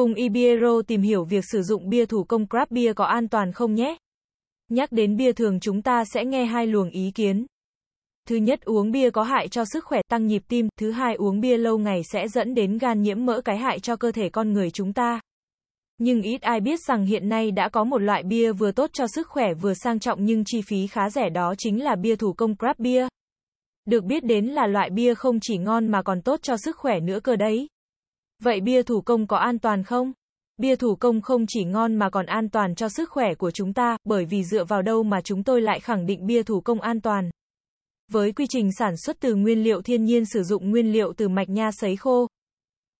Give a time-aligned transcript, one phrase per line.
[0.00, 3.52] Cùng Ibiero tìm hiểu việc sử dụng bia thủ công craft beer có an toàn
[3.52, 3.96] không nhé.
[4.68, 7.46] Nhắc đến bia thường chúng ta sẽ nghe hai luồng ý kiến.
[8.28, 11.40] Thứ nhất uống bia có hại cho sức khỏe tăng nhịp tim, thứ hai uống
[11.40, 14.52] bia lâu ngày sẽ dẫn đến gan nhiễm mỡ cái hại cho cơ thể con
[14.52, 15.20] người chúng ta.
[15.98, 19.06] Nhưng ít ai biết rằng hiện nay đã có một loại bia vừa tốt cho
[19.06, 22.32] sức khỏe vừa sang trọng nhưng chi phí khá rẻ đó chính là bia thủ
[22.32, 23.08] công craft beer.
[23.84, 27.00] Được biết đến là loại bia không chỉ ngon mà còn tốt cho sức khỏe
[27.00, 27.66] nữa cơ đấy.
[28.42, 30.12] Vậy bia thủ công có an toàn không?
[30.58, 33.72] Bia thủ công không chỉ ngon mà còn an toàn cho sức khỏe của chúng
[33.72, 36.80] ta, bởi vì dựa vào đâu mà chúng tôi lại khẳng định bia thủ công
[36.80, 37.30] an toàn.
[38.12, 41.28] Với quy trình sản xuất từ nguyên liệu thiên nhiên sử dụng nguyên liệu từ
[41.28, 42.26] mạch nha sấy khô.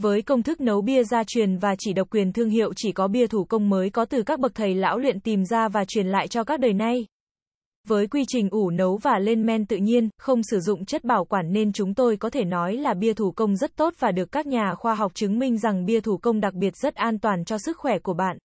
[0.00, 3.08] Với công thức nấu bia gia truyền và chỉ độc quyền thương hiệu chỉ có
[3.08, 6.06] bia thủ công mới có từ các bậc thầy lão luyện tìm ra và truyền
[6.06, 7.06] lại cho các đời nay.
[7.88, 11.24] Với quy trình ủ nấu và lên men tự nhiên, không sử dụng chất bảo
[11.24, 14.32] quản nên chúng tôi có thể nói là bia thủ công rất tốt và được
[14.32, 17.44] các nhà khoa học chứng minh rằng bia thủ công đặc biệt rất an toàn
[17.44, 18.38] cho sức khỏe của bạn.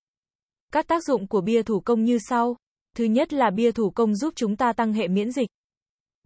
[0.74, 2.56] Các tác dụng của bia thủ công như sau.
[2.96, 5.48] Thứ nhất là bia thủ công giúp chúng ta tăng hệ miễn dịch.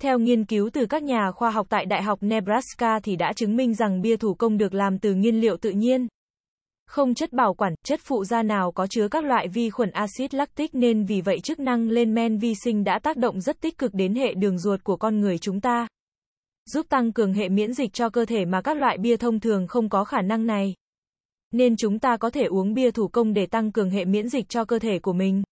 [0.02, 3.56] Theo nghiên cứu từ các nhà khoa học tại Đại học Nebraska thì đã chứng
[3.56, 6.08] minh rằng bia thủ công được làm từ nguyên liệu tự nhiên.
[6.92, 10.34] Không chất bảo quản, chất phụ gia nào có chứa các loại vi khuẩn axit
[10.34, 13.78] lactic nên vì vậy chức năng lên men vi sinh đã tác động rất tích
[13.78, 15.88] cực đến hệ đường ruột của con người chúng ta.
[16.66, 19.68] Giúp tăng cường hệ miễn dịch cho cơ thể mà các loại bia thông thường
[19.68, 20.74] không có khả năng này.
[21.52, 24.50] Nên chúng ta có thể uống bia thủ công để tăng cường hệ miễn dịch
[24.50, 25.44] cho cơ thể của mình.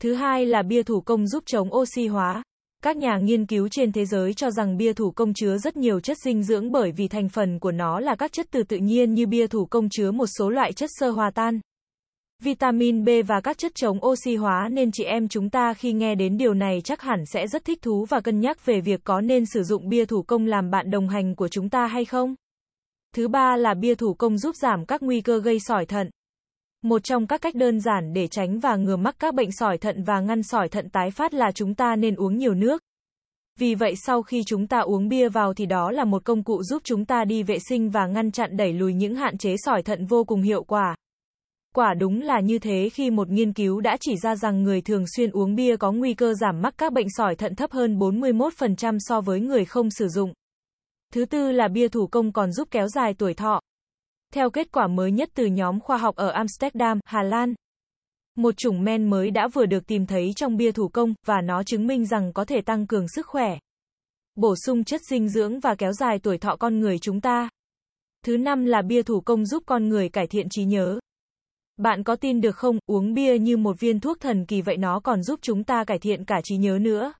[0.00, 2.42] Thứ hai là bia thủ công giúp chống oxy hóa.
[2.84, 6.00] Các nhà nghiên cứu trên thế giới cho rằng bia thủ công chứa rất nhiều
[6.00, 9.14] chất dinh dưỡng bởi vì thành phần của nó là các chất từ tự nhiên
[9.14, 11.60] như bia thủ công chứa một số loại chất sơ hòa tan,
[12.42, 16.14] vitamin B và các chất chống oxy hóa nên chị em chúng ta khi nghe
[16.14, 19.20] đến điều này chắc hẳn sẽ rất thích thú và cân nhắc về việc có
[19.20, 22.34] nên sử dụng bia thủ công làm bạn đồng hành của chúng ta hay không.
[23.14, 26.10] Thứ ba là bia thủ công giúp giảm các nguy cơ gây sỏi thận.
[26.82, 30.02] Một trong các cách đơn giản để tránh và ngừa mắc các bệnh sỏi thận
[30.02, 32.82] và ngăn sỏi thận tái phát là chúng ta nên uống nhiều nước.
[33.58, 36.62] Vì vậy sau khi chúng ta uống bia vào thì đó là một công cụ
[36.62, 39.82] giúp chúng ta đi vệ sinh và ngăn chặn đẩy lùi những hạn chế sỏi
[39.82, 40.96] thận vô cùng hiệu quả.
[41.74, 45.04] Quả đúng là như thế khi một nghiên cứu đã chỉ ra rằng người thường
[45.16, 48.98] xuyên uống bia có nguy cơ giảm mắc các bệnh sỏi thận thấp hơn 41%
[49.00, 50.32] so với người không sử dụng.
[51.12, 53.60] Thứ tư là bia thủ công còn giúp kéo dài tuổi thọ.
[54.34, 57.54] Theo kết quả mới nhất từ nhóm khoa học ở Amsterdam, Hà Lan,
[58.36, 61.62] một chủng men mới đã vừa được tìm thấy trong bia thủ công, và nó
[61.62, 63.58] chứng minh rằng có thể tăng cường sức khỏe,
[64.34, 67.48] bổ sung chất dinh dưỡng và kéo dài tuổi thọ con người chúng ta.
[68.24, 70.98] Thứ năm là bia thủ công giúp con người cải thiện trí nhớ.
[71.76, 75.00] Bạn có tin được không, uống bia như một viên thuốc thần kỳ vậy nó
[75.00, 77.12] còn giúp chúng ta cải thiện cả trí nhớ nữa.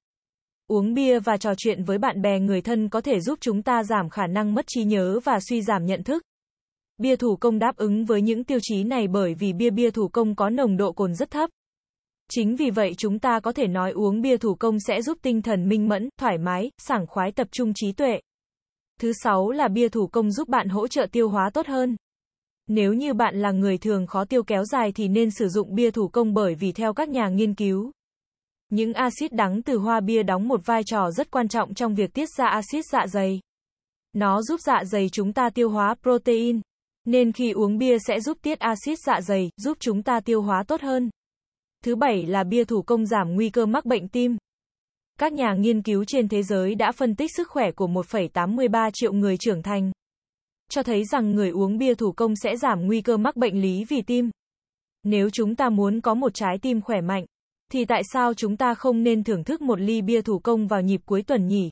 [0.66, 3.84] Uống bia và trò chuyện với bạn bè người thân có thể giúp chúng ta
[3.84, 6.22] giảm khả năng mất trí nhớ và suy giảm nhận thức.
[6.98, 10.08] Bia thủ công đáp ứng với những tiêu chí này bởi vì bia bia thủ
[10.08, 11.50] công có nồng độ cồn rất thấp.
[12.30, 15.42] Chính vì vậy chúng ta có thể nói uống bia thủ công sẽ giúp tinh
[15.42, 18.20] thần minh mẫn, thoải mái, sảng khoái tập trung trí tuệ.
[19.00, 21.96] Thứ sáu là bia thủ công giúp bạn hỗ trợ tiêu hóa tốt hơn.
[22.66, 25.90] Nếu như bạn là người thường khó tiêu kéo dài thì nên sử dụng bia
[25.90, 27.92] thủ công bởi vì theo các nhà nghiên cứu,
[28.70, 32.14] những axit đắng từ hoa bia đóng một vai trò rất quan trọng trong việc
[32.14, 33.40] tiết ra axit dạ dày.
[34.12, 36.60] Nó giúp dạ dày chúng ta tiêu hóa protein.
[37.08, 40.62] Nên khi uống bia sẽ giúp tiết axit dạ dày, giúp chúng ta tiêu hóa
[40.62, 41.10] tốt hơn.
[41.84, 44.36] Thứ bảy là bia thủ công giảm nguy cơ mắc bệnh tim.
[45.18, 49.12] Các nhà nghiên cứu trên thế giới đã phân tích sức khỏe của 1,83 triệu
[49.12, 49.92] người trưởng thành.
[50.70, 53.84] Cho thấy rằng người uống bia thủ công sẽ giảm nguy cơ mắc bệnh lý
[53.84, 54.30] vì tim.
[55.02, 57.24] Nếu chúng ta muốn có một trái tim khỏe mạnh,
[57.72, 60.82] thì tại sao chúng ta không nên thưởng thức một ly bia thủ công vào
[60.82, 61.70] nhịp cuối tuần nhỉ?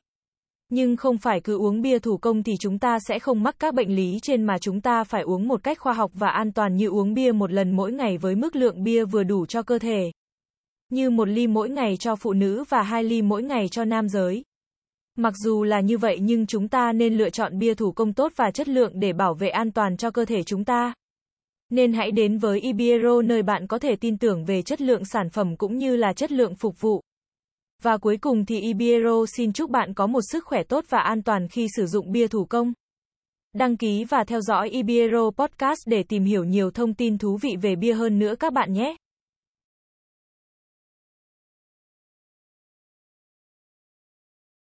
[0.68, 3.74] Nhưng không phải cứ uống bia thủ công thì chúng ta sẽ không mắc các
[3.74, 6.76] bệnh lý trên mà chúng ta phải uống một cách khoa học và an toàn
[6.76, 9.78] như uống bia một lần mỗi ngày với mức lượng bia vừa đủ cho cơ
[9.78, 10.10] thể.
[10.88, 14.08] Như một ly mỗi ngày cho phụ nữ và hai ly mỗi ngày cho nam
[14.08, 14.42] giới.
[15.18, 18.32] Mặc dù là như vậy nhưng chúng ta nên lựa chọn bia thủ công tốt
[18.36, 20.94] và chất lượng để bảo vệ an toàn cho cơ thể chúng ta.
[21.70, 25.30] Nên hãy đến với Ibiero nơi bạn có thể tin tưởng về chất lượng sản
[25.30, 27.02] phẩm cũng như là chất lượng phục vụ.
[27.82, 31.22] Và cuối cùng thì Ibiero xin chúc bạn có một sức khỏe tốt và an
[31.22, 32.72] toàn khi sử dụng bia thủ công.
[33.54, 37.56] Đăng ký và theo dõi Ibiero Podcast để tìm hiểu nhiều thông tin thú vị
[37.62, 38.96] về bia hơn nữa các bạn nhé.